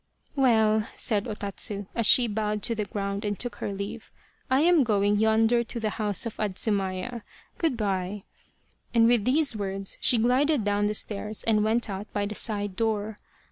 [0.35, 4.09] "Well," said O Tatsu, as she bowed to the ground and took her leave,"
[4.49, 7.21] I am going yonder to the house of Adzumaya,
[7.59, 8.23] good bye!"
[8.95, 12.75] and with these words she glided down the stairs and went out by the side
[12.75, 13.15] door.